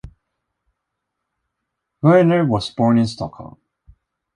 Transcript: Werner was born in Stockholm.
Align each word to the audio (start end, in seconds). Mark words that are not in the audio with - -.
Werner 2.01 2.43
was 2.43 2.71
born 2.71 2.97
in 2.97 3.05
Stockholm. 3.05 3.57